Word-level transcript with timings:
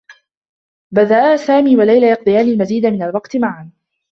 بدآ 0.91 1.35
سامي 1.37 1.75
و 1.77 1.81
ليلى 1.81 2.05
يقضيان 2.07 2.47
المزيد 2.47 2.85
من 2.85 3.03
الوقت 3.03 3.37
معا. 3.37 3.69